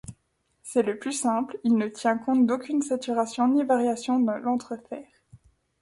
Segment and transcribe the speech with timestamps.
[0.63, 5.05] C'est le plus simple, il ne tient compte d'aucune saturation ni variation de l'entrefer.